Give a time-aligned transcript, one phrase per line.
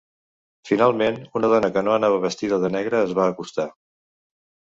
[0.69, 3.67] Finalment, una dona que no anava vestida de negre es va acostar.